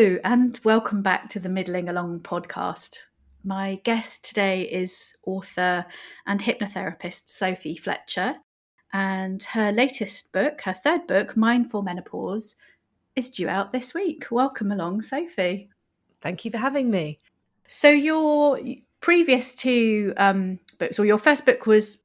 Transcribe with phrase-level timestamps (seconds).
[0.00, 2.96] Hello, and welcome back to the Middling Along podcast.
[3.44, 5.84] My guest today is author
[6.26, 8.36] and hypnotherapist Sophie Fletcher,
[8.94, 12.56] and her latest book, her third book, Mindful Menopause,
[13.14, 14.24] is due out this week.
[14.30, 15.68] Welcome along, Sophie.
[16.22, 17.18] Thank you for having me.
[17.66, 18.58] So, your
[19.02, 22.02] previous two um, books, or your first book was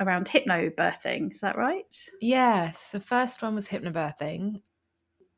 [0.00, 2.08] around hypnobirthing, is that right?
[2.22, 4.62] Yes, the first one was hypnobirthing,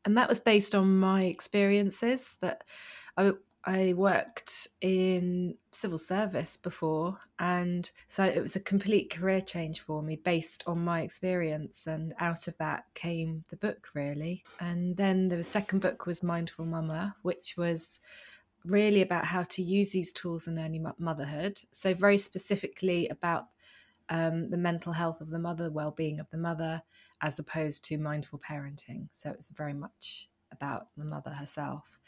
[0.05, 2.65] and that was based on my experiences that
[3.17, 3.33] I,
[3.65, 10.03] I worked in civil service before and so it was a complete career change for
[10.03, 14.45] me based on my experience and out of that came the book really.
[14.61, 18.01] And then the second book was mindful mama which was
[18.65, 21.59] really about how to use these tools in early motherhood.
[21.73, 23.47] So very specifically about
[24.09, 26.83] um, the mental health of the mother, well being of the mother,
[27.23, 29.09] as opposed to mindful parenting.
[29.11, 31.99] So it's very much about the mother herself.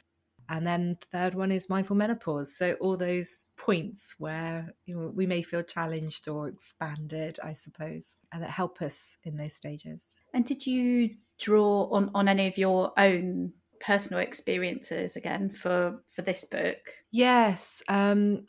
[0.49, 2.57] And then the third one is mindful menopause.
[2.57, 8.17] So all those points where you know, we may feel challenged or expanded, I suppose,
[8.33, 10.15] and that help us in those stages.
[10.33, 16.23] And did you draw on, on any of your own personal experiences again for for
[16.23, 16.79] this book?
[17.11, 17.83] Yes.
[17.89, 18.47] Um,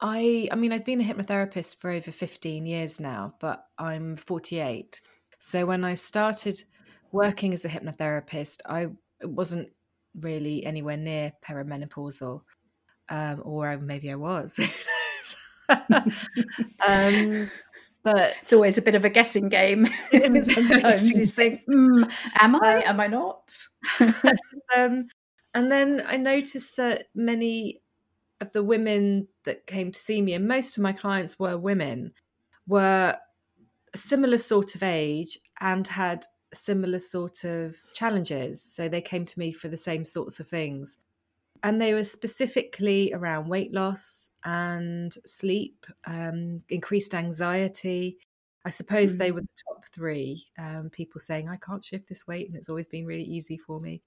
[0.00, 5.00] I I mean I've been a hypnotherapist for over 15 years now, but I'm 48.
[5.38, 6.62] So when I started
[7.12, 8.88] working as a hypnotherapist, I
[9.22, 9.70] wasn't
[10.20, 12.42] really anywhere near perimenopausal.
[13.08, 14.58] Um, or maybe I was.
[16.86, 17.50] um,
[18.02, 19.86] but it's always a bit of a guessing game.
[20.12, 22.84] Sometimes you think, mm, "Am I?
[22.84, 23.52] Um, Am I not?"
[24.76, 25.08] um,
[25.54, 27.78] and then I noticed that many
[28.40, 32.12] of the women that came to see me, and most of my clients were women,
[32.66, 33.16] were
[33.94, 38.62] a similar sort of age and had similar sort of challenges.
[38.62, 40.98] So they came to me for the same sorts of things.
[41.62, 48.18] And they were specifically around weight loss and sleep, um, increased anxiety.
[48.64, 49.18] I suppose mm-hmm.
[49.18, 52.68] they were the top three um, people saying, I can't shift this weight, and it's
[52.68, 54.02] always been really easy for me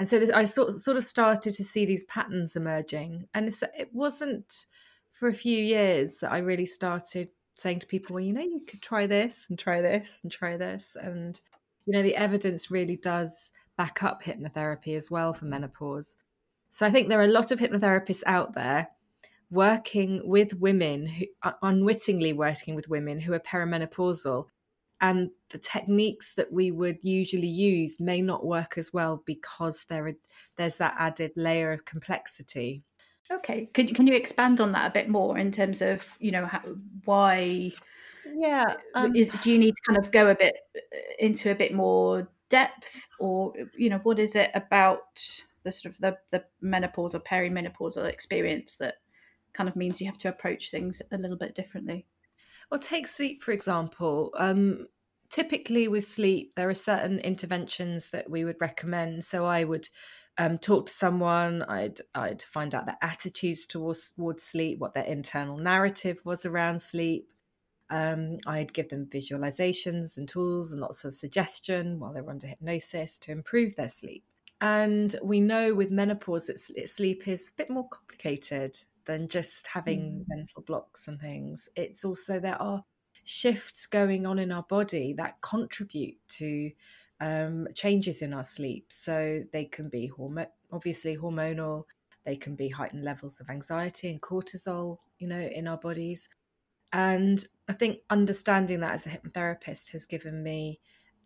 [0.00, 3.46] and so this, I sort sort of started to see these patterns emerging, and
[3.78, 4.64] it wasn't
[5.12, 8.62] for a few years that I really started saying to people, well, you know, you
[8.66, 11.38] could try this and try this and try this, and
[11.84, 16.16] you know, the evidence really does back up hypnotherapy as well for menopause.
[16.70, 18.88] So I think there are a lot of hypnotherapists out there
[19.50, 24.46] working with women who uh, unwittingly working with women who are perimenopausal
[25.00, 30.12] and the techniques that we would usually use may not work as well because there
[30.56, 32.82] there's that added layer of complexity.
[33.30, 36.46] Okay, can can you expand on that a bit more in terms of you know
[36.46, 36.60] how,
[37.04, 37.72] why?
[38.32, 41.54] Yeah, um, is, do you need to kind of go a bit uh, into a
[41.54, 45.22] bit more depth, or you know what is it about
[45.62, 48.96] the sort of the the menopausal perimenopausal experience that
[49.52, 52.06] kind of means you have to approach things a little bit differently?
[52.70, 54.30] Well, take sleep, for example.
[54.36, 54.86] Um,
[55.28, 59.24] typically, with sleep, there are certain interventions that we would recommend.
[59.24, 59.88] So I would
[60.38, 65.04] um, talk to someone, I'd, I'd find out their attitudes towards, towards sleep, what their
[65.04, 67.32] internal narrative was around sleep.
[67.90, 72.46] Um, I'd give them visualizations and tools and lots of suggestion while they were under
[72.46, 74.24] hypnosis to improve their sleep.
[74.60, 78.78] And we know with menopause that sleep is a bit more complicated
[79.10, 80.24] than just having mm.
[80.28, 81.68] mental blocks and things.
[81.74, 82.84] It's also there are
[83.24, 86.70] shifts going on in our body that contribute to
[87.20, 88.86] um, changes in our sleep.
[88.92, 91.86] So they can be hormone, obviously hormonal.
[92.24, 96.28] They can be heightened levels of anxiety and cortisol, you know, in our bodies.
[96.92, 100.78] And I think understanding that as a hypnotherapist has given me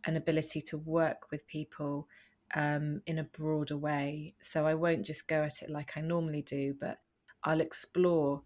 [0.07, 2.09] an ability to work with people
[2.55, 4.37] um, in a broader way.
[4.41, 6.99] So I won't just go at it like I normally do, but
[7.45, 8.43] I'll explore.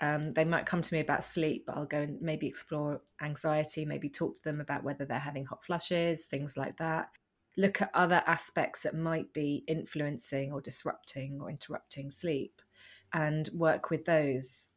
[0.00, 3.84] Um, they might come to me about sleep, but I'll go and maybe explore anxiety,
[3.84, 7.08] maybe talk to them about whether they're having hot flushes, things like that.
[7.56, 12.62] Look at other aspects that might be influencing or disrupting or interrupting sleep
[13.12, 14.70] and work with those.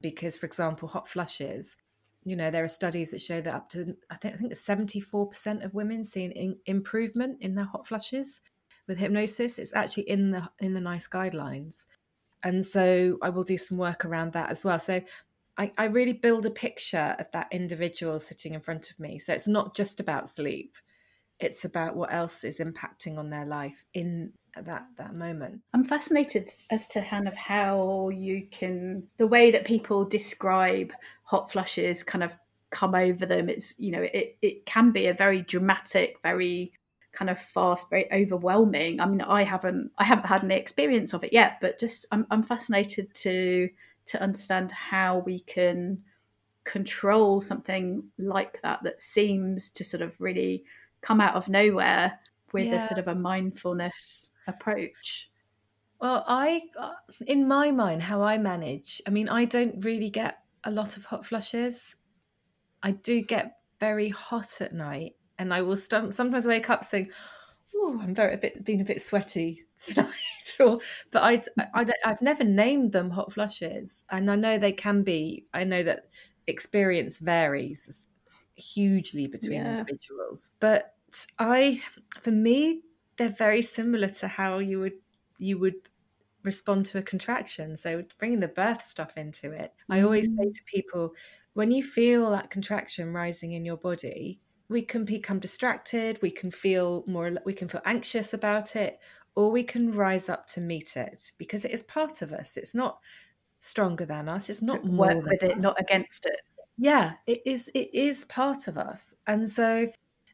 [0.00, 1.76] Because, for example, hot flushes,
[2.24, 5.64] you know, there are studies that show that up to, I think, I think 74%
[5.64, 8.40] of women see an in- improvement in their hot flushes
[8.88, 9.58] with hypnosis.
[9.58, 11.86] It's actually in the in the NICE guidelines
[12.42, 14.78] and so I will do some work around that as well.
[14.78, 15.00] So
[15.56, 19.18] I, I, really build a picture of that individual sitting in front of me.
[19.18, 20.76] So it's not just about sleep;
[21.40, 25.60] it's about what else is impacting on their life in that that moment.
[25.74, 30.92] I'm fascinated as to kind of how you can the way that people describe
[31.24, 32.36] hot flushes kind of
[32.70, 33.48] come over them.
[33.48, 36.72] It's you know it it can be a very dramatic, very
[37.12, 39.00] kind of fast, very overwhelming.
[39.00, 42.26] I mean, I haven't I haven't had any experience of it yet, but just I'm,
[42.30, 43.68] I'm fascinated to
[44.06, 46.02] to understand how we can
[46.64, 50.64] control something like that that seems to sort of really
[51.00, 52.18] come out of nowhere
[52.52, 52.76] with yeah.
[52.76, 55.30] a sort of a mindfulness approach.
[56.00, 56.92] Well, I, uh,
[57.26, 61.06] in my mind, how I manage, I mean, I don't really get a lot of
[61.06, 61.96] hot flushes.
[62.82, 67.10] I do get very hot at night, and I will st- sometimes wake up saying,
[67.74, 70.12] "Oh, I'm very a bit being a bit sweaty tonight."
[70.60, 70.80] or,
[71.10, 71.40] but I,
[71.74, 75.46] I, I have never named them hot flushes, and I know they can be.
[75.54, 76.08] I know that
[76.46, 78.08] experience varies
[78.54, 79.70] hugely between yeah.
[79.70, 80.94] individuals, but
[81.38, 81.80] I,
[82.20, 82.82] for me,
[83.16, 85.04] they're very similar to how you would
[85.38, 85.74] you would
[86.42, 87.76] respond to a contraction.
[87.76, 89.96] So bringing the birth stuff into it, mm.
[89.96, 90.52] I always say mm.
[90.52, 91.14] to people,
[91.54, 96.50] when you feel that contraction rising in your body, we can become distracted, we can
[96.50, 99.00] feel more we can feel anxious about it,
[99.34, 102.56] or we can rise up to meet it because it is part of us.
[102.56, 102.98] It's not
[103.58, 104.50] stronger than us.
[104.50, 105.50] It's not more work with us.
[105.50, 106.40] it, not against it.
[106.76, 107.70] Yeah, it is.
[107.74, 109.90] It is part of us, and so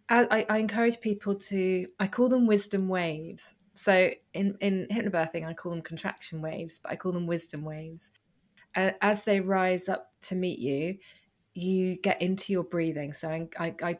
[0.09, 1.87] I, I encourage people to.
[1.99, 3.57] I call them wisdom waves.
[3.75, 8.11] So in in hypnobirthing, I call them contraction waves, but I call them wisdom waves.
[8.77, 10.99] Uh, as they rise up to meet you,
[11.55, 13.13] you get into your breathing.
[13.13, 13.99] So I, I, I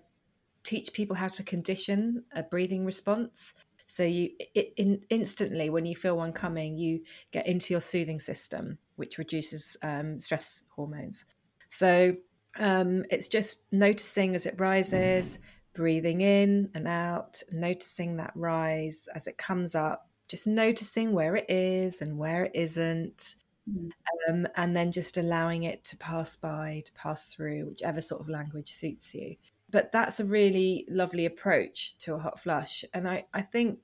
[0.65, 3.55] teach people how to condition a breathing response.
[3.87, 7.03] So you it, in, instantly, when you feel one coming, you
[7.33, 11.27] get into your soothing system, which reduces um, stress hormones.
[11.69, 12.17] So
[12.59, 15.39] um, it's just noticing as it rises,
[15.75, 21.51] breathing in and out, noticing that rise as it comes up, just noticing where it
[21.51, 23.37] is and where it isn't.
[23.71, 23.91] Mm.
[24.29, 28.29] Um, and then just allowing it to pass by, to pass through, whichever sort of
[28.29, 29.37] language suits you.
[29.75, 32.85] But that's a really lovely approach to a hot flush.
[32.95, 33.81] And I, I think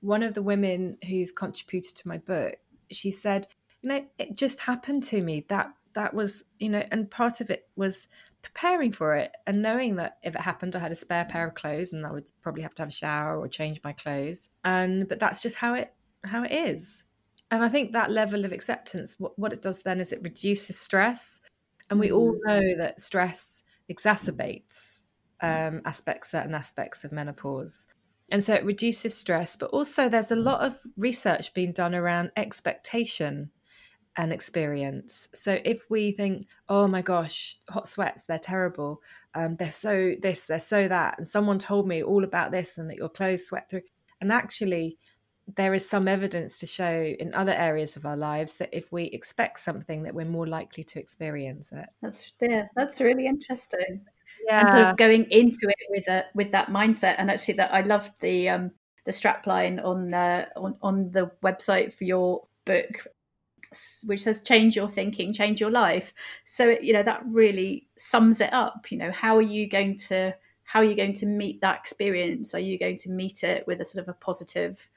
[0.00, 2.56] one of the women who's contributed to my book,
[2.90, 3.46] she said,
[3.80, 5.46] you know, it just happened to me.
[5.48, 8.08] That that was, you know, and part of it was
[8.42, 11.54] preparing for it and knowing that if it happened i had a spare pair of
[11.54, 15.08] clothes and i would probably have to have a shower or change my clothes and
[15.08, 15.92] but that's just how it
[16.22, 17.04] how it is
[17.50, 20.78] and i think that level of acceptance what, what it does then is it reduces
[20.78, 21.40] stress
[21.90, 22.38] and we all mm.
[22.46, 25.02] know that stress exacerbates
[25.40, 27.86] um, aspects certain aspects of menopause
[28.30, 32.30] and so it reduces stress but also there's a lot of research being done around
[32.36, 33.50] expectation
[34.18, 35.28] and experience.
[35.32, 39.00] So if we think, oh my gosh, hot sweats, they're terrible.
[39.34, 41.18] Um, they're so this, they're so that.
[41.18, 43.82] And someone told me all about this and that your clothes sweat through.
[44.20, 44.98] And actually,
[45.56, 49.04] there is some evidence to show in other areas of our lives that if we
[49.04, 51.88] expect something that we're more likely to experience it.
[52.02, 54.04] That's yeah, that's really interesting.
[54.48, 54.60] Yeah.
[54.60, 57.16] And sort of going into it with a with that mindset.
[57.18, 58.70] And actually that I loved the um
[59.04, 63.06] the strapline on the on, on the website for your book
[64.06, 66.14] which says change your thinking change your life
[66.44, 70.34] so you know that really sums it up you know how are you going to
[70.64, 73.80] how are you going to meet that experience are you going to meet it with
[73.80, 74.88] a sort of a positive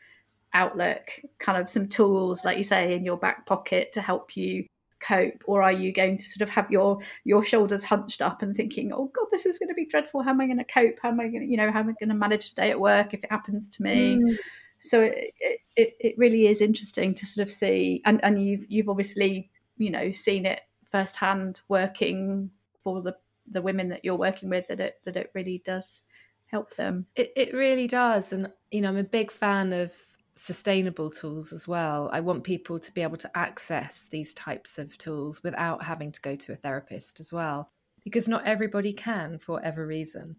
[0.54, 4.66] outlook kind of some tools like you say in your back pocket to help you
[5.02, 5.44] cope?
[5.46, 8.94] Or are you going to sort of have your your shoulders hunched up and thinking
[8.94, 10.24] oh god this is going to be dreadful.
[10.24, 11.00] How am i going to cope?
[11.02, 12.80] How am i going to you know how am i going to manage today at
[12.80, 14.18] work if it happens to me?
[14.18, 14.38] Mm
[14.84, 15.34] so it,
[15.76, 19.92] it, it really is interesting to sort of see and, and you've you've obviously you
[19.92, 22.50] know seen it firsthand working
[22.84, 23.16] for the
[23.50, 26.04] the women that you're working with that it that it really does
[26.46, 27.06] help them.
[27.16, 28.34] It, it really does.
[28.34, 29.94] And you know i'm a big fan of
[30.34, 32.10] sustainable tools as well.
[32.12, 36.22] I want people to be able to access these types of tools without having to
[36.22, 37.70] go to a therapist as well
[38.04, 40.38] because not everybody can for whatever reason.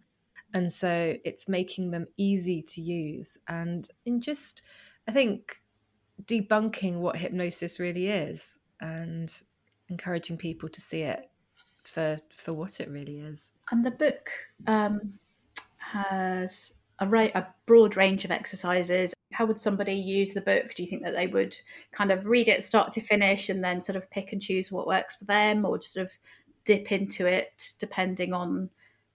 [0.55, 4.63] And so it's making them easy to use and in just
[5.09, 5.63] i think
[6.25, 9.43] debunking what hypnosis really is and
[9.89, 11.31] encouraging people to see it
[11.85, 13.53] for for what it really is.
[13.71, 14.31] And the book
[14.67, 15.15] um,
[15.79, 20.85] has a, right, a broad range of exercises how would somebody use the book do
[20.85, 21.57] you think that they would
[21.91, 24.87] kind of read it start to finish and then sort of pick and choose what
[24.87, 26.17] works for them or just sort of
[26.65, 28.71] dip into it depending on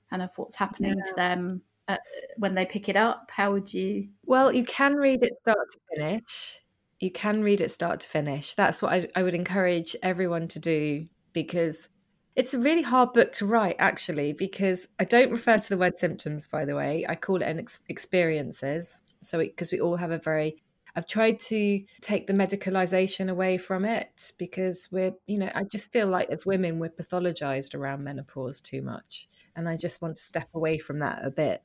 [0.10, 1.03] kind of what's happening yeah.
[1.10, 1.98] to them uh,
[2.38, 3.31] when they pick it up?
[3.34, 4.10] How would you?
[4.25, 6.62] Well, you can read it start to finish.
[7.00, 8.53] You can read it start to finish.
[8.53, 11.89] That's what I, I would encourage everyone to do because
[12.36, 15.98] it's a really hard book to write, actually, because I don't refer to the word
[15.98, 17.05] symptoms, by the way.
[17.07, 19.01] I call it an ex- experiences.
[19.21, 20.62] So, because we all have a very
[20.95, 25.93] I've tried to take the medicalization away from it because we're, you know, I just
[25.93, 29.27] feel like as women, we're pathologized around menopause too much.
[29.55, 31.62] And I just want to step away from that a bit.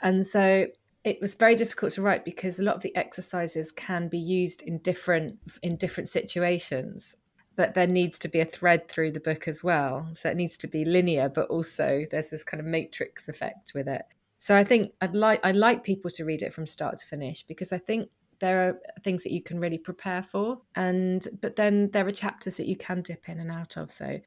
[0.00, 0.68] And so
[1.02, 4.62] it was very difficult to write because a lot of the exercises can be used
[4.62, 7.16] in different in different situations
[7.56, 10.56] but there needs to be a thread through the book as well so it needs
[10.58, 14.02] to be linear but also there's this kind of matrix effect with it
[14.40, 17.44] so i think i'd like i like people to read it from start to finish
[17.44, 18.08] because i think
[18.40, 22.56] there are things that you can really prepare for and but then there are chapters
[22.56, 24.18] that you can dip in and out of so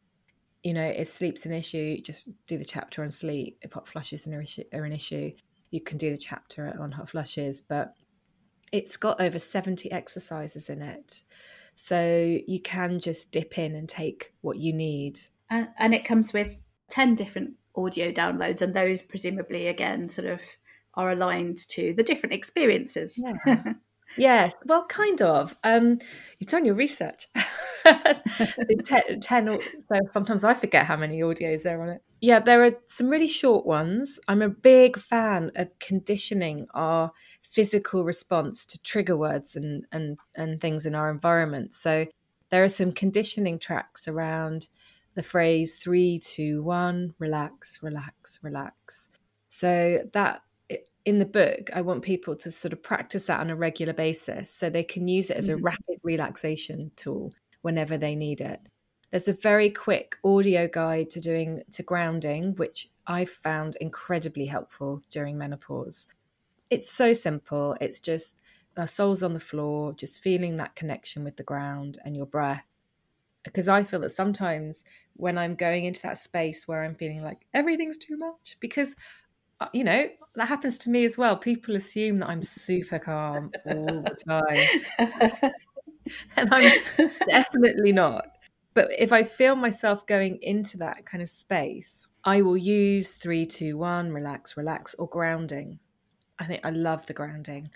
[0.63, 4.25] you know if sleep's an issue just do the chapter on sleep if hot flushes
[4.27, 5.31] are an issue
[5.73, 7.95] you can do the chapter on hot flushes, but
[8.71, 11.23] it's got over 70 exercises in it.
[11.73, 15.19] So you can just dip in and take what you need.
[15.49, 20.41] And, and it comes with 10 different audio downloads, and those presumably, again, sort of
[20.95, 23.21] are aligned to the different experiences.
[23.45, 23.73] Yeah.
[24.17, 25.55] yes, well, kind of.
[25.63, 25.99] Um,
[26.39, 27.27] you've done your research.
[27.83, 32.01] ten, ten, so sometimes I forget how many audios there are on it.
[32.21, 34.19] Yeah, there are some really short ones.
[34.27, 37.11] I'm a big fan of conditioning our
[37.41, 41.73] physical response to trigger words and and and things in our environment.
[41.73, 42.07] So
[42.49, 44.67] there are some conditioning tracks around
[45.15, 49.09] the phrase three, two, one, relax, relax, relax.
[49.49, 50.41] So that
[51.05, 54.49] in the book, I want people to sort of practice that on a regular basis
[54.49, 55.65] so they can use it as a mm-hmm.
[55.65, 58.61] rapid relaxation tool whenever they need it.
[59.11, 65.03] There's a very quick audio guide to doing to grounding, which I've found incredibly helpful
[65.11, 66.07] during menopause.
[66.69, 67.77] It's so simple.
[67.79, 68.41] It's just
[68.75, 72.65] our soles on the floor, just feeling that connection with the ground and your breath.
[73.43, 74.85] Because I feel that sometimes
[75.15, 78.95] when I'm going into that space where I'm feeling like everything's too much, because
[79.59, 81.37] uh, you know that happens to me as well.
[81.37, 84.17] People assume that I'm super calm all the
[84.97, 85.53] time.
[86.37, 86.79] and I'm
[87.27, 88.27] definitely not.
[88.73, 93.45] But if I feel myself going into that kind of space, I will use three,
[93.45, 95.79] two, one, relax, relax, or grounding.
[96.39, 97.69] I think I love the grounding.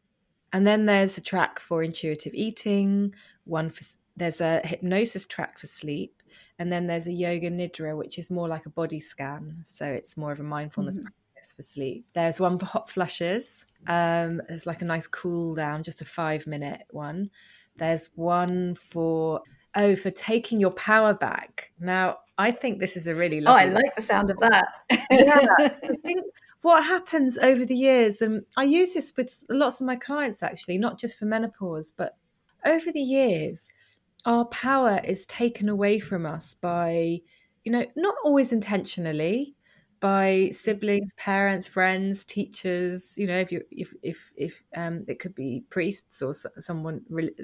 [0.51, 3.83] And then there's a track for intuitive eating, one for
[4.17, 6.21] there's a hypnosis track for sleep,
[6.59, 9.59] and then there's a yoga nidra, which is more like a body scan.
[9.63, 11.07] So it's more of a mindfulness mm-hmm.
[11.07, 12.05] practice for sleep.
[12.13, 13.65] There's one for hot flushes.
[13.85, 17.29] Um, there's like a nice cool down, just a five minute one.
[17.77, 19.41] There's one for
[19.75, 21.71] oh for taking your power back.
[21.79, 23.65] Now I think this is a really lovely.
[23.65, 24.67] Oh, I like the sound of that.
[25.11, 25.69] yeah, I
[26.03, 26.23] think
[26.61, 30.79] what happens over the years, and I use this with lots of my clients actually,
[30.79, 32.17] not just for menopause, but
[32.65, 33.69] over the years,
[34.27, 37.21] our power is taken away from us by,
[37.63, 39.55] you know, not always intentionally,
[40.01, 43.17] by siblings, parents, friends, teachers.
[43.17, 47.01] You know, if you if if if um, it could be priests or someone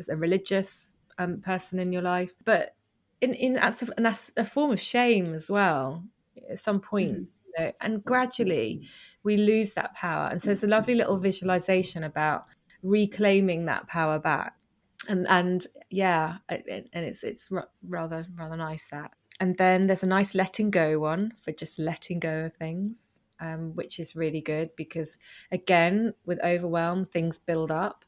[0.09, 2.75] a religious um, person in your life, but
[3.21, 6.03] in in as a, as a form of shame as well.
[6.49, 7.27] At some point, mm.
[7.45, 8.87] you know, and gradually
[9.23, 10.27] we lose that power.
[10.27, 12.45] And so there's a lovely little visualization about
[12.81, 14.55] reclaiming that power back.
[15.07, 20.35] And and yeah, and it's it's rather rather nice that and then there's a nice
[20.35, 25.17] letting go one for just letting go of things, um, which is really good because,
[25.51, 28.05] again, with overwhelm, things build up.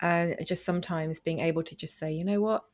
[0.00, 2.64] And just sometimes being able to just say, you know what,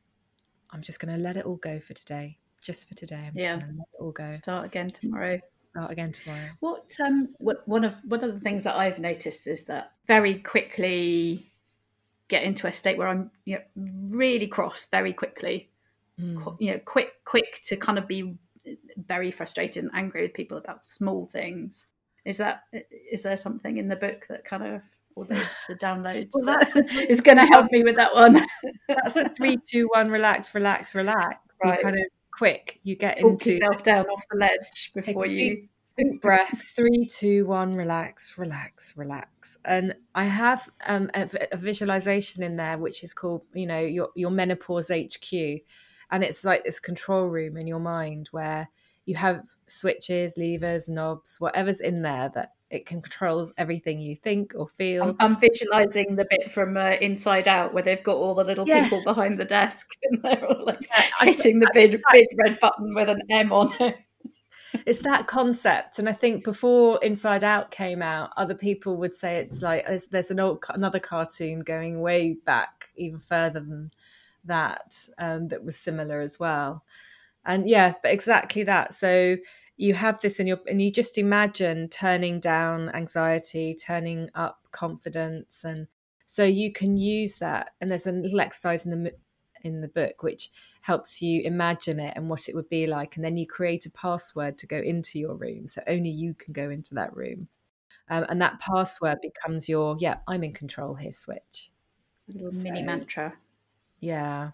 [0.71, 2.37] I'm just going to let it all go for today.
[2.61, 3.51] Just for today, I'm just yeah.
[3.51, 4.31] going to let it all go.
[4.35, 5.39] Start again tomorrow.
[5.71, 6.49] Start again tomorrow.
[6.59, 10.39] What um what one of one of the things that I've noticed is that very
[10.39, 11.51] quickly
[12.27, 13.61] get into a state where I'm you know,
[14.09, 15.69] really cross very quickly.
[16.19, 16.57] Mm.
[16.59, 18.35] you know quick quick to kind of be
[19.05, 21.87] very frustrated and angry with people about small things.
[22.25, 22.63] Is that
[23.11, 24.83] is there something in the book that kind of
[25.15, 28.41] or the, the downloads well, that's that is going to help me with that one?
[28.87, 31.37] That's a three two one relax relax relax.
[31.63, 31.77] Right.
[31.77, 35.67] you kind of quick you get Talk into yourself down off the ledge before you
[35.97, 36.63] deep, breath.
[36.75, 39.57] Three two one relax relax relax.
[39.65, 44.09] And i have um, a, a, visualization in there which is called you know your
[44.15, 45.61] your menopause hq
[46.11, 48.69] and it's like this control room in your mind where
[49.05, 54.67] you have switches levers knobs whatever's in there that it controls everything you think or
[54.67, 55.03] feel.
[55.03, 58.67] I'm, I'm visualizing the bit from uh, inside out where they've got all the little
[58.67, 58.83] yeah.
[58.83, 62.93] people behind the desk and they're all like yeah, hitting the big big red button
[62.93, 63.95] with an m on it
[64.85, 69.37] it's that concept and i think before inside out came out other people would say
[69.37, 73.89] it's like there's, an old another cartoon going way back even further than
[74.47, 76.83] that um, that was similar as well.
[77.45, 78.93] And yeah, but exactly that.
[78.93, 79.37] So
[79.77, 85.63] you have this in your, and you just imagine turning down anxiety, turning up confidence,
[85.63, 85.87] and
[86.25, 87.71] so you can use that.
[87.79, 89.13] And there's a little exercise in the
[89.67, 90.49] in the book which
[90.81, 93.91] helps you imagine it and what it would be like, and then you create a
[93.91, 97.47] password to go into your room, so only you can go into that room.
[98.09, 101.71] Um, and that password becomes your, yeah, I'm in control here switch.
[102.29, 103.33] A little so, mini mantra.
[103.99, 104.51] Yeah.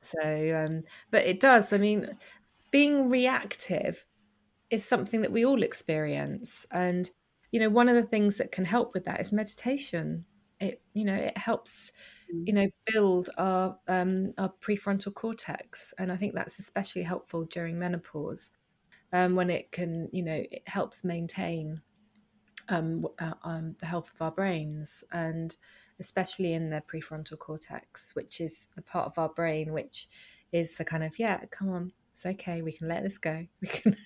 [0.00, 1.72] So, um, but it does.
[1.72, 2.16] I mean,
[2.70, 4.04] being reactive
[4.70, 6.66] is something that we all experience.
[6.70, 7.10] And,
[7.52, 10.24] you know, one of the things that can help with that is meditation.
[10.62, 11.92] It, you know, it helps,
[12.32, 12.46] mm.
[12.46, 17.78] you know, build our um, our prefrontal cortex, and I think that's especially helpful during
[17.78, 18.52] menopause,
[19.12, 21.82] um, when it can, you know, it helps maintain
[22.68, 25.56] um, uh, um, the health of our brains, and
[25.98, 30.08] especially in the prefrontal cortex, which is the part of our brain which
[30.52, 33.46] is the kind of yeah, come on, it's okay, we can let this go.
[33.60, 33.96] We can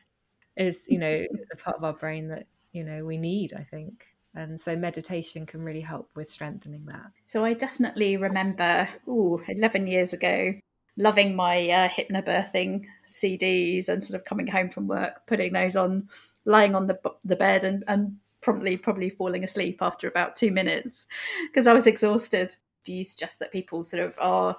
[0.56, 3.52] is you know the part of our brain that you know we need.
[3.54, 4.06] I think.
[4.37, 7.11] And so meditation can really help with strengthening that.
[7.25, 10.55] So I definitely remember, ooh, 11 years ago,
[10.99, 16.09] loving my uh, hypnobirthing CDs and sort of coming home from work, putting those on,
[16.45, 21.07] lying on the, the bed and, and promptly probably falling asleep after about two minutes
[21.50, 22.55] because I was exhausted.
[22.85, 24.57] Do you suggest that people sort of are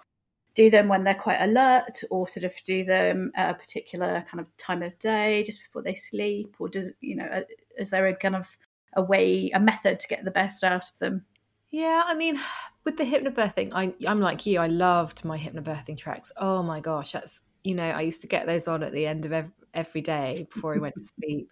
[0.55, 4.41] do them when they're quite alert or sort of do them at a particular kind
[4.41, 7.43] of time of day just before they sleep or does you know
[7.77, 8.57] is there a kind of
[8.97, 11.25] a way a method to get the best out of them.
[11.71, 12.37] Yeah i mean
[12.83, 16.31] with the hypnobirthing I, i'm like you i loved my hypnobirthing tracks.
[16.35, 19.25] Oh my gosh that's you know i used to get those on at the end
[19.25, 21.49] of every, every day before i went to sleep.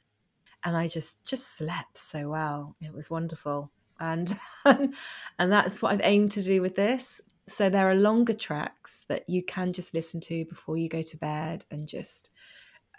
[0.63, 2.75] And i just just slept so well.
[2.81, 3.71] It was wonderful.
[3.97, 7.21] And and that's what i've aimed to do with this.
[7.47, 11.17] So there are longer tracks that you can just listen to before you go to
[11.17, 12.31] bed and just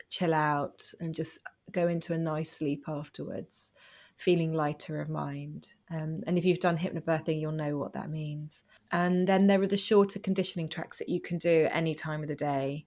[0.08, 3.72] chill out and just go into a nice sleep afterwards,
[4.16, 5.74] feeling lighter of mind.
[5.90, 8.64] Um, and if you've done hypnobirthing, you'll know what that means.
[8.90, 12.28] And then there are the shorter conditioning tracks that you can do any time of
[12.28, 12.86] the day.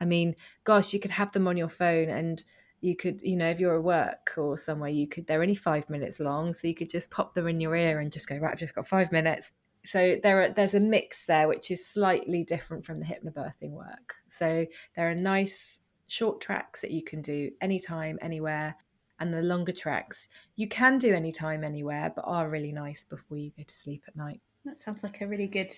[0.00, 2.42] I mean, gosh, you could have them on your phone and
[2.80, 5.90] you could, you know, if you're at work or somewhere, you could, they're only five
[5.90, 6.54] minutes long.
[6.54, 8.74] So you could just pop them in your ear and just go, right, I've just
[8.74, 9.52] got five minutes
[9.84, 14.16] so there are there's a mix there which is slightly different from the hypnobirthing work
[14.28, 18.76] so there are nice short tracks that you can do anytime anywhere
[19.20, 23.52] and the longer tracks you can do anytime anywhere but are really nice before you
[23.56, 24.40] go to sleep at night.
[24.64, 25.72] That sounds like a really good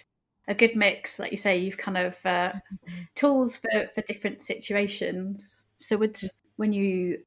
[0.49, 1.19] a good mix.
[1.19, 2.53] Like you say you've kind of uh,
[3.15, 5.67] tools for for different situations.
[5.77, 6.19] So would
[6.57, 7.19] when you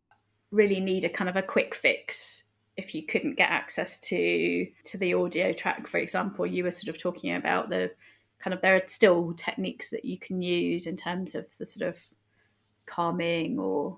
[0.51, 2.43] really need a kind of a quick fix
[2.77, 6.93] if you couldn't get access to to the audio track for example you were sort
[6.93, 7.91] of talking about the
[8.39, 11.87] kind of there are still techniques that you can use in terms of the sort
[11.87, 12.03] of
[12.85, 13.97] calming or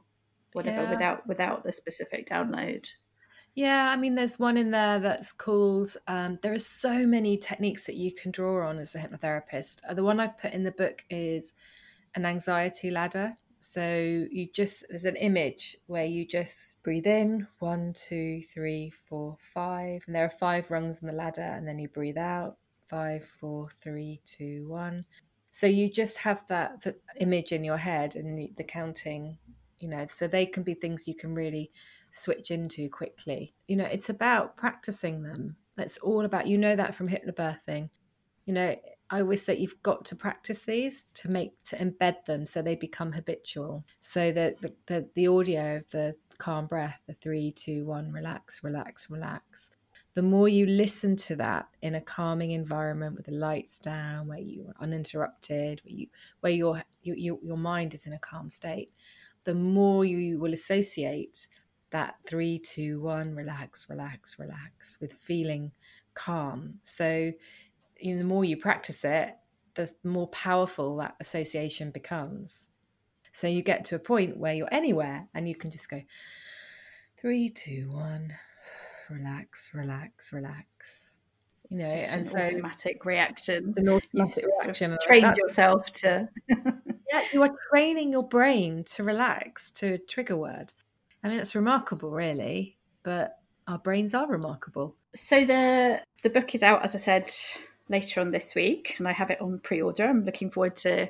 [0.57, 0.89] whatever yeah.
[0.89, 2.87] without without the specific download
[3.57, 5.95] yeah, I mean, there's one in there that's called.
[6.07, 9.79] Um, there are so many techniques that you can draw on as a hypnotherapist.
[9.89, 11.53] Uh, the one I've put in the book is
[12.13, 13.33] an anxiety ladder.
[13.59, 19.37] So you just, there's an image where you just breathe in one, two, three, four,
[19.39, 20.03] five.
[20.05, 21.41] And there are five rungs on the ladder.
[21.41, 25.03] And then you breathe out five, four, three, two, one.
[25.49, 26.85] So you just have that
[27.19, 29.39] image in your head and the counting,
[29.79, 31.71] you know, so they can be things you can really
[32.11, 33.53] switch into quickly.
[33.67, 35.55] You know, it's about practicing them.
[35.75, 37.89] That's all about, you know, that from hypnobirthing.
[38.45, 38.75] You know,
[39.09, 42.75] I always say you've got to practice these to make to embed them so they
[42.75, 43.85] become habitual.
[43.99, 48.63] So that the, the, the audio of the calm breath, the three, two, one, relax,
[48.63, 49.71] relax, relax.
[50.13, 54.39] The more you listen to that in a calming environment with the lights down, where
[54.39, 56.07] you are uninterrupted, where you
[56.39, 58.91] where your your your mind is in a calm state,
[59.47, 61.47] the more you will associate
[61.91, 65.71] that three, two, one, relax, relax, relax with feeling
[66.15, 66.79] calm.
[66.83, 67.31] So
[67.97, 69.37] you know, the more you practice it,
[69.75, 72.69] the more powerful that association becomes.
[73.31, 76.01] So you get to a point where you're anywhere and you can just go
[77.15, 78.33] three, two, one,
[79.09, 81.16] relax, relax, relax.
[81.69, 83.73] You know, and an so automatic reaction.
[83.77, 84.97] An automatic reaction.
[85.01, 86.29] Trained yourself to.
[86.49, 90.73] yeah, you are training your brain to relax to a trigger word.
[91.23, 92.77] I mean, that's remarkable, really.
[93.03, 94.95] But our brains are remarkable.
[95.15, 97.31] So the the book is out, as I said,
[97.89, 100.05] later on this week, and I have it on pre order.
[100.05, 101.09] I'm looking forward to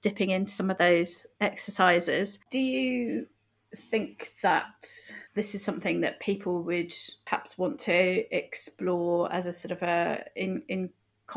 [0.00, 2.38] dipping into some of those exercises.
[2.50, 3.26] Do you
[3.74, 4.86] think that
[5.34, 6.94] this is something that people would
[7.26, 10.90] perhaps want to explore as a sort of a in in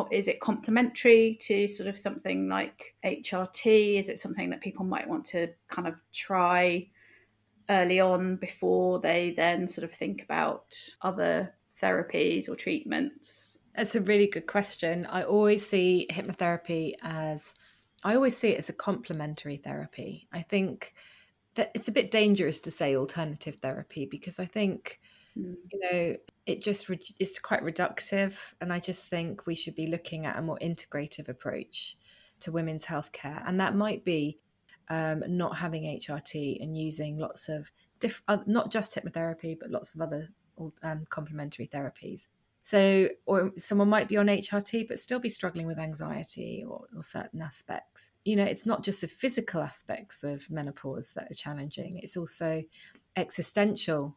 [0.09, 3.99] is it complementary to sort of something like HRT?
[3.99, 6.87] Is it something that people might want to kind of try
[7.69, 13.59] early on before they then sort of think about other therapies or treatments?
[13.75, 15.05] That's a really good question.
[15.05, 17.55] I always see hypnotherapy as
[18.03, 20.27] I always see it as a complementary therapy.
[20.31, 20.93] I think
[21.55, 24.99] that it's a bit dangerous to say alternative therapy because I think
[25.37, 25.55] mm.
[25.71, 29.87] you know it just re- it's quite reductive and i just think we should be
[29.87, 31.97] looking at a more integrative approach
[32.39, 34.39] to women's healthcare and that might be
[34.89, 39.95] um, not having hrt and using lots of diff- uh, not just hypnotherapy but lots
[39.95, 40.29] of other
[40.83, 42.27] um, complementary therapies
[42.63, 47.01] so, or someone might be on HRT but still be struggling with anxiety or, or,
[47.01, 48.11] certain aspects.
[48.23, 52.63] You know, it's not just the physical aspects of menopause that are challenging, it's also
[53.15, 54.15] existential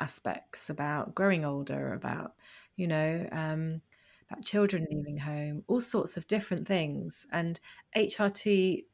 [0.00, 2.34] aspects about growing older, about,
[2.76, 3.80] you know, um,
[4.28, 7.26] about children leaving home, all sorts of different things.
[7.32, 7.60] And
[7.96, 8.86] HRT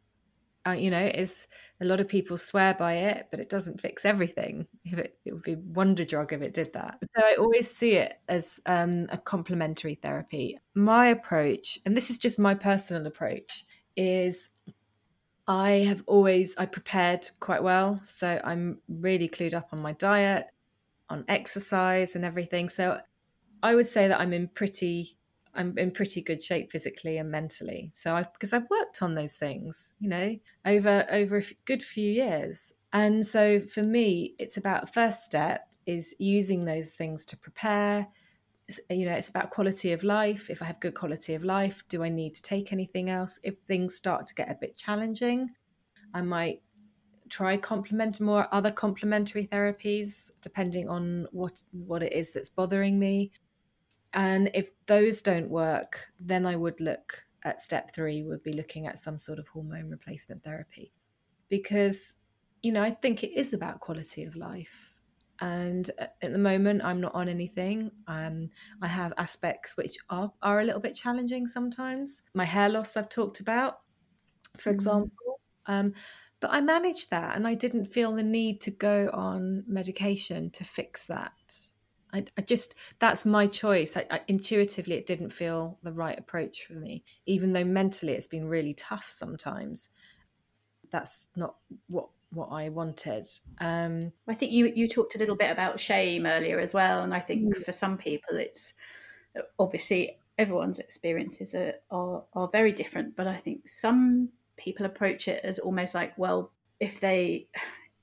[0.66, 1.46] uh, you know, is
[1.81, 4.66] a lot of people swear by it, but it doesn't fix everything.
[4.85, 6.99] If it, it would be wonder drug if it did that.
[7.03, 10.59] So I always see it as um, a complementary therapy.
[10.75, 13.64] My approach, and this is just my personal approach,
[13.96, 14.51] is
[15.49, 20.53] I have always I prepared quite well, so I'm really clued up on my diet,
[21.09, 22.68] on exercise, and everything.
[22.68, 23.01] So
[23.62, 25.16] I would say that I'm in pretty
[25.54, 27.90] I'm in pretty good shape physically and mentally.
[27.94, 32.10] So I because I've worked on those things, you know, over over a good few
[32.10, 32.72] years.
[32.92, 38.08] And so for me, it's about first step is using those things to prepare.
[38.88, 40.48] You know, it's about quality of life.
[40.48, 43.40] If I have good quality of life, do I need to take anything else?
[43.42, 45.50] If things start to get a bit challenging,
[46.14, 46.62] I might
[47.28, 53.30] try complement more other complementary therapies depending on what what it is that's bothering me
[54.12, 58.87] and if those don't work, then I would look at step three, would be looking
[58.87, 60.92] at some sort of hormone replacement therapy.
[61.49, 62.18] Because,
[62.62, 64.96] you know, I think it is about quality of life.
[65.40, 67.90] And at the moment, I'm not on anything.
[68.07, 68.51] Um,
[68.83, 72.25] I have aspects which are, are a little bit challenging sometimes.
[72.35, 73.81] My hair loss, I've talked about,
[74.59, 74.75] for mm.
[74.75, 75.40] example.
[75.66, 75.94] Um,
[76.40, 80.64] but I managed that and I didn't feel the need to go on medication to
[80.64, 81.33] fix that.
[82.12, 83.96] I, I just that's my choice.
[83.96, 88.27] I, I, intuitively, it didn't feel the right approach for me, even though mentally it's
[88.27, 89.90] been really tough sometimes.
[90.90, 91.57] That's not
[91.88, 93.27] what what I wanted.
[93.59, 97.14] Um, I think you you talked a little bit about shame earlier as well, and
[97.14, 97.64] I think mm.
[97.64, 98.75] for some people it's
[99.59, 105.44] obviously everyone's experiences are, are are very different, but I think some people approach it
[105.44, 107.49] as almost like, well, if they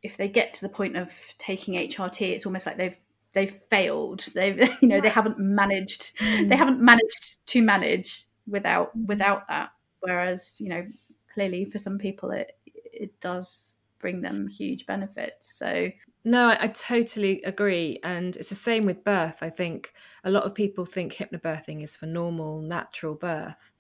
[0.04, 2.98] if they get to the point of taking HRT, it's almost like they've
[3.38, 4.21] they've failed.
[4.34, 6.50] They've you know they haven't managed mm.
[6.50, 9.06] they haven't managed to manage without mm.
[9.06, 9.69] without that.
[10.00, 10.86] Whereas you know
[11.34, 15.54] clearly for some people it it does bring them huge benefits.
[15.54, 15.91] So
[16.26, 18.00] no I, I totally agree.
[18.04, 19.38] And it's the same with birth.
[19.41, 23.71] I think a lot of people think hypnobirthing is for normal natural birth.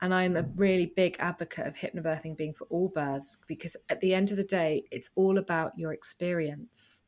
[0.00, 4.14] And I'm a really big advocate of hypnobirthing being for all births because at the
[4.14, 7.04] end of the day, it's all about your experience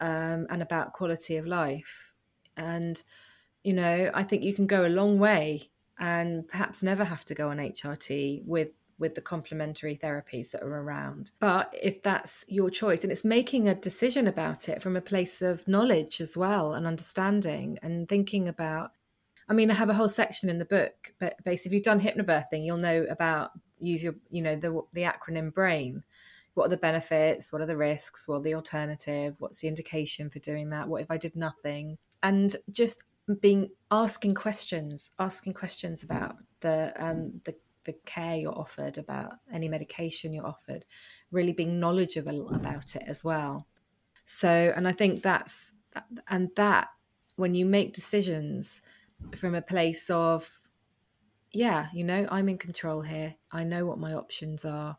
[0.00, 2.12] um, and about quality of life.
[2.56, 3.02] And,
[3.62, 7.34] you know, I think you can go a long way and perhaps never have to
[7.34, 11.30] go on HRT with with the complementary therapies that are around.
[11.38, 15.42] But if that's your choice, and it's making a decision about it from a place
[15.42, 18.92] of knowledge as well and understanding and thinking about.
[19.48, 22.00] I mean, I have a whole section in the book, but basically, if you've done
[22.00, 26.02] hypnobirthing, you'll know about use your, you know, the the acronym BRAIN,
[26.56, 27.52] what are the benefits?
[27.52, 28.26] What are the risks?
[28.26, 29.36] What are the alternative?
[29.38, 30.88] What's the indication for doing that?
[30.88, 31.98] What if i did nothing?
[32.22, 33.04] And just
[33.40, 39.68] being asking questions asking questions about the um the the care you're offered about any
[39.68, 40.86] medication you're offered
[41.32, 43.66] really being knowledgeable about it as well.
[44.24, 45.72] So and i think that's
[46.28, 46.88] and that
[47.36, 48.80] when you make decisions
[49.34, 50.48] from a place of
[51.52, 53.34] yeah you know i'm in control here.
[53.52, 54.96] I know what my options are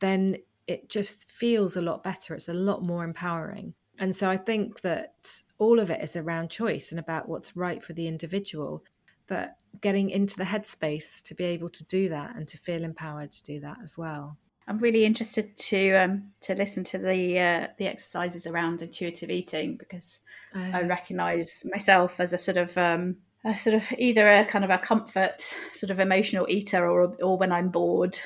[0.00, 0.36] then
[0.70, 2.32] it just feels a lot better.
[2.34, 3.74] It's a lot more empowering.
[3.98, 7.82] And so I think that all of it is around choice and about what's right
[7.82, 8.84] for the individual,
[9.26, 13.32] but getting into the headspace to be able to do that and to feel empowered
[13.32, 14.38] to do that as well.
[14.68, 19.76] I'm really interested to um, to listen to the uh, the exercises around intuitive eating
[19.76, 20.20] because
[20.54, 24.64] uh, I recognise myself as a sort of um, a sort of either a kind
[24.64, 25.40] of a comfort
[25.72, 28.20] sort of emotional eater or or when I'm bored.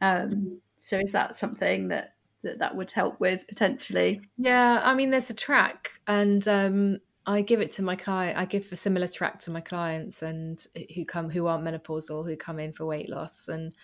[0.00, 0.54] Um, mm-hmm.
[0.76, 4.20] So is that something that that, that would help with potentially?
[4.36, 8.38] Yeah, I mean, there's a track, and um, I give it to my client.
[8.38, 12.36] I give a similar track to my clients and who come who aren't menopausal, who
[12.36, 13.74] come in for weight loss, and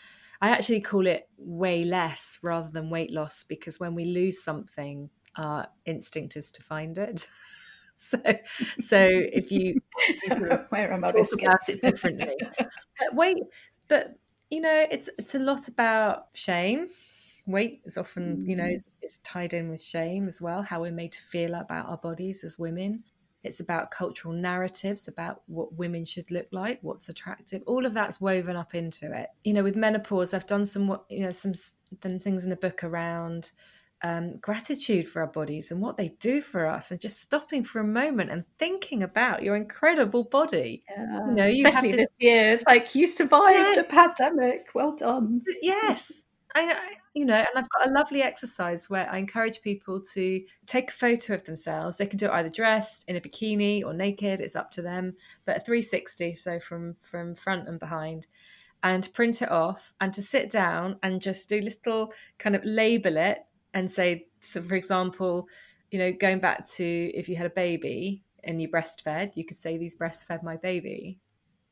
[0.41, 5.11] I actually call it way less rather than weight loss because when we lose something,
[5.37, 7.27] our instinct is to find it.
[7.95, 8.19] so,
[8.79, 13.15] so if you, if you sort of Where am I talk about it differently, but
[13.15, 13.39] wait,
[13.89, 14.15] but
[14.51, 16.89] you know, it's it's a lot about shame.
[17.47, 18.83] Weight is often, you know, mm.
[19.03, 22.45] it's tied in with shame as well, how we're made to feel about our bodies
[22.45, 23.03] as women.
[23.43, 28.21] it's about cultural narratives about what women should look like what's attractive all of that's
[28.21, 32.19] woven up into it you know with menopause i've done some you know some, some
[32.19, 33.53] things in the book around
[34.03, 37.81] um, gratitude for our bodies and what they do for us, and just stopping for
[37.81, 40.83] a moment and thinking about your incredible body.
[40.89, 42.01] Yeah, you know, you especially this...
[42.01, 42.17] this...
[42.19, 43.81] year, it's like you survived yeah.
[43.81, 44.69] a pandemic.
[44.75, 45.43] Well done.
[45.63, 50.01] Yes, I, I, you know, and I've got a lovely exercise where I encourage people
[50.15, 51.97] to take a photo of themselves.
[51.97, 54.41] They can do it either dressed in a bikini or naked.
[54.41, 58.27] It's up to them, but a 360, so from from front and behind,
[58.83, 63.17] and print it off, and to sit down and just do little kind of label
[63.17, 65.49] it and say, so for example,
[65.91, 69.57] you know, going back to if you had a baby and you breastfed, you could
[69.57, 71.19] say these breastfed my baby.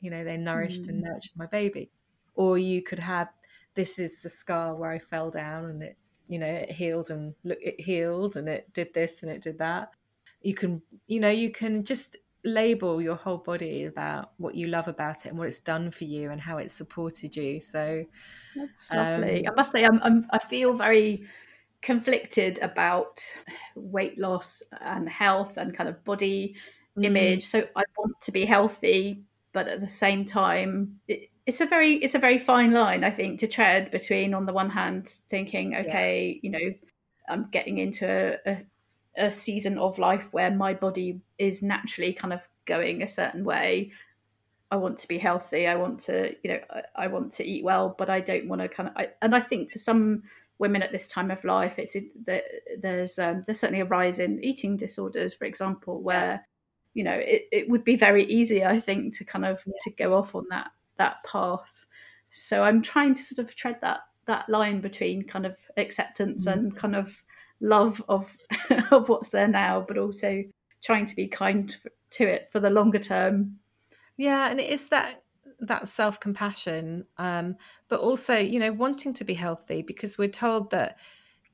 [0.01, 0.89] You know, they nourished mm.
[0.91, 1.91] and nurtured my baby.
[2.35, 3.29] Or you could have
[3.75, 5.97] this is the scar where I fell down and it,
[6.29, 9.59] you know, it healed and look, it healed and it did this and it did
[9.59, 9.91] that.
[10.43, 14.89] You can, you know, you can just label your whole body about what you love
[14.89, 17.61] about it and what it's done for you and how it's supported you.
[17.61, 18.05] So
[18.55, 19.47] that's lovely.
[19.47, 21.25] Um, I must say, I'm, I'm, I feel very
[21.83, 23.21] conflicted about
[23.75, 26.57] weight loss and health and kind of body
[26.97, 27.05] mm.
[27.05, 27.47] image.
[27.47, 31.95] So I want to be healthy, but at the same time, it, it's a very
[31.95, 35.75] it's a very fine line I think to tread between on the one hand thinking
[35.75, 36.51] okay yeah.
[36.51, 36.75] you know
[37.27, 38.53] I'm getting into a,
[39.17, 43.45] a, a season of life where my body is naturally kind of going a certain
[43.45, 43.93] way
[44.71, 47.65] I want to be healthy I want to you know I, I want to eat
[47.65, 50.25] well but I don't want to kind of I, and I think for some
[50.59, 51.97] women at this time of life it's
[52.79, 56.47] there's um, there's certainly a rise in eating disorders for example where
[56.95, 59.73] you know it, it would be very easy i think to kind of yeah.
[59.85, 61.87] to go off on that that path.
[62.31, 66.53] So i'm trying to sort of tread that that line between kind of acceptance mm
[66.53, 67.23] and kind of
[67.61, 68.37] love of
[68.91, 70.43] of what's there now but also
[70.83, 71.77] trying to be kind
[72.11, 73.59] to it for the longer term.
[74.17, 75.23] Yeah and it is that
[75.61, 77.57] that self compassion, um,
[77.89, 80.99] but also you know wanting to be healthy because we're told that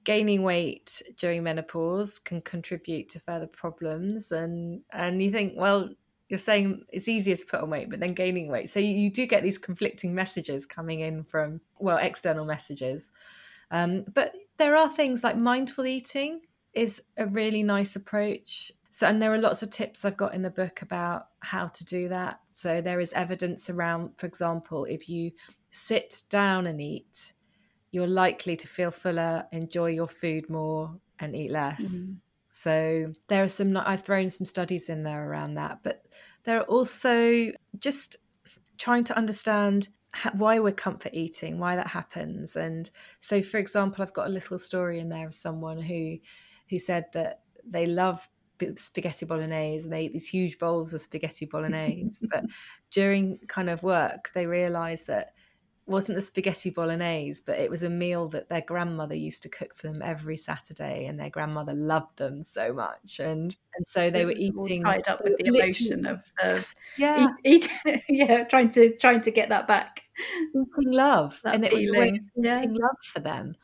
[0.05, 5.89] gaining weight during menopause can contribute to further problems, and and you think well
[6.29, 8.71] you're saying it's easier to put on weight, but then gaining weight.
[8.71, 13.13] So you, you do get these conflicting messages coming in from well external messages,
[13.71, 16.41] um, but there are things like mindful eating
[16.75, 20.43] is a really nice approach so, and there are lots of tips I've got in
[20.43, 22.39] the book about how to do that.
[22.53, 25.33] So, there is evidence around, for example, if you
[25.73, 27.33] sit down and eat,
[27.91, 31.83] you're likely to feel fuller, enjoy your food more, and eat less.
[31.83, 32.19] Mm-hmm.
[32.51, 36.07] So, there are some, I've thrown some studies in there around that, but
[36.45, 38.15] there are also just
[38.79, 39.89] trying to understand
[40.35, 42.55] why we're comfort eating, why that happens.
[42.55, 46.19] And so, for example, I've got a little story in there of someone who
[46.71, 48.29] who said that they love
[48.77, 52.27] spaghetti bolognese and they ate these huge bowls of spaghetti bolognese.
[52.31, 52.45] but
[52.91, 55.35] during kind of work, they realized that
[55.87, 59.75] wasn't the spaghetti bolognese, but it was a meal that their grandmother used to cook
[59.75, 64.11] for them every Saturday, and their grandmother loved them so much, and and so, so
[64.11, 68.71] they were eating tied up with the emotion of, of yeah, eat, eat, yeah, trying
[68.71, 70.03] to trying to get that back,
[70.51, 72.17] eating love, that and feeling.
[72.17, 72.59] it was yeah.
[72.59, 73.55] eating love for them,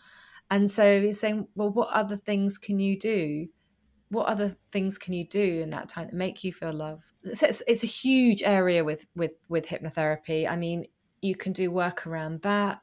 [0.50, 3.48] and so he's saying, well, what other things can you do?
[4.10, 7.04] What other things can you do in that time that make you feel love?
[7.32, 10.48] So it's, it's, a huge area with with with hypnotherapy.
[10.48, 10.86] I mean
[11.22, 12.80] you can do work around that.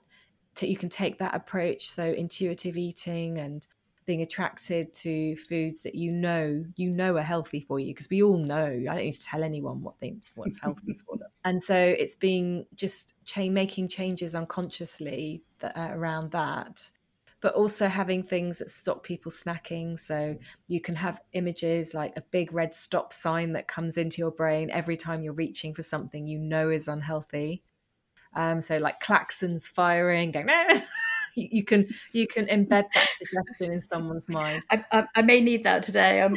[0.59, 3.65] You can take that approach so intuitive eating and
[4.07, 8.23] being attracted to foods that you know you know are healthy for you because we
[8.23, 11.27] all know i don't need to tell anyone what they what's healthy for them.
[11.45, 16.89] And so it's being just cha- making changes unconsciously that, uh, around that
[17.47, 19.97] but also having things that stop people snacking.
[19.97, 24.31] So you can have images like a big red stop sign that comes into your
[24.31, 27.63] brain every time you're reaching for something you know is unhealthy.
[28.35, 30.49] Um, so like klaxons firing, going,
[31.37, 34.63] you can you can embed that suggestion in someone's mind.
[34.69, 36.21] I, I, I, may need that today.
[36.21, 36.29] I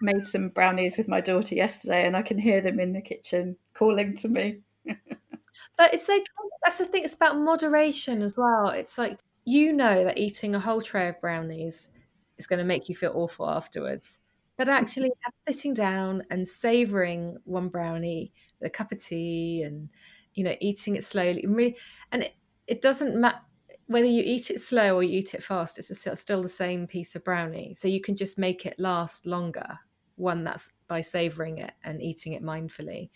[0.00, 3.56] made some brownies with my daughter yesterday, and I can hear them in the kitchen
[3.74, 4.60] calling to me.
[4.84, 6.26] but it's like
[6.64, 7.02] that's the thing.
[7.02, 8.68] It's about moderation as well.
[8.68, 11.90] It's like you know that eating a whole tray of brownies
[12.38, 14.20] is going to make you feel awful afterwards.
[14.56, 14.82] But mm-hmm.
[14.82, 19.88] actually, sitting down and savoring one brownie with a cup of tea and,
[20.34, 21.76] you know, eating it slowly, and, really,
[22.10, 22.34] and it,
[22.66, 23.40] it doesn't matter
[23.86, 27.14] whether you eat it slow or you eat it fast, it's still the same piece
[27.14, 27.74] of brownie.
[27.74, 29.78] So you can just make it last longer.
[30.16, 33.10] One that's by savoring it and eating it mindfully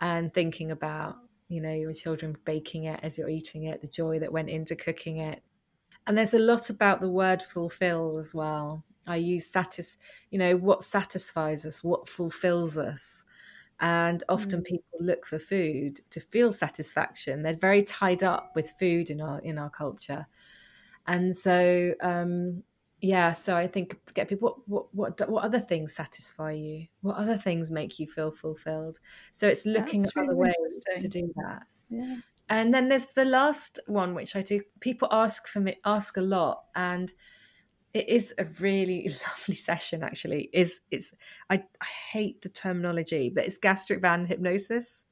[0.00, 1.16] and thinking about,
[1.48, 4.76] you know, your children baking it as you're eating it, the joy that went into
[4.76, 5.42] cooking it,
[6.06, 8.84] and there's a lot about the word fulfill as well.
[9.06, 9.98] I use satis,
[10.30, 13.24] you know, what satisfies us, what fulfills us.
[13.80, 14.64] And often mm.
[14.64, 17.42] people look for food to feel satisfaction.
[17.42, 20.26] They're very tied up with food in our in our culture.
[21.06, 22.62] And so um,
[23.00, 26.86] yeah, so I think to get people what what what what other things satisfy you?
[27.00, 29.00] What other things make you feel fulfilled?
[29.32, 31.64] So it's looking That's at other ways to do that.
[31.90, 32.18] Yeah.
[32.48, 36.20] And then there's the last one which I do people ask for me ask a
[36.20, 37.12] lot and
[37.94, 41.14] it is a really lovely session actually is it's
[41.50, 45.06] I, I hate the terminology but it's gastric band hypnosis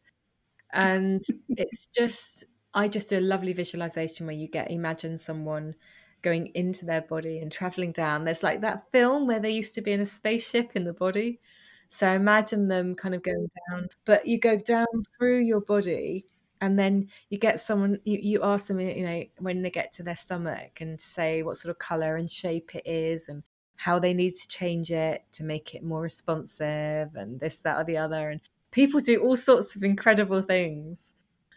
[0.73, 5.75] and it's just I just do a lovely visualization where you get imagine someone
[6.23, 8.25] going into their body and traveling down.
[8.25, 11.41] There's like that film where they used to be in a spaceship in the body.
[11.89, 14.87] So imagine them kind of going down, but you go down
[15.19, 16.27] through your body
[16.61, 20.03] and then you get someone you, you ask them you know when they get to
[20.03, 23.43] their stomach and say what sort of color and shape it is and
[23.81, 27.85] how they need to change it to make it more responsive and this that or
[27.85, 28.29] the other.
[28.29, 28.43] And
[28.73, 31.15] people do all sorts of incredible things.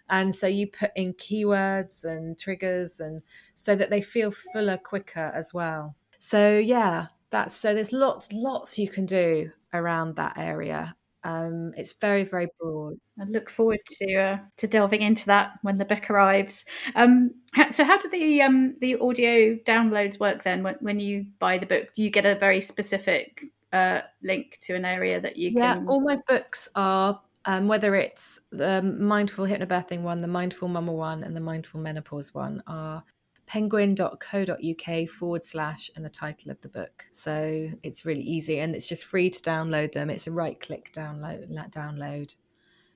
[0.10, 3.24] And so you put in keywords and triggers and
[3.56, 5.96] so that they feel fuller quicker as well.
[6.18, 11.94] So yeah that's so there's lots lots you can do around that area um, it's
[11.94, 12.96] very very broad.
[13.20, 16.66] I look forward to uh, to delving into that when the book arrives.
[16.96, 17.32] Um,
[17.70, 20.64] so how do the um, the audio downloads work then?
[20.64, 24.76] When, when you buy the book do you get a very specific uh, link to
[24.76, 29.46] an area that you yeah, can all my books are um, whether it's the mindful
[29.46, 33.04] hypnobirthing one, the mindful mama one, and the mindful menopause one, are
[33.46, 37.06] penguin.co.uk forward slash and the title of the book.
[37.12, 40.10] So it's really easy and it's just free to download them.
[40.10, 41.52] It's a right click download.
[41.72, 42.36] download.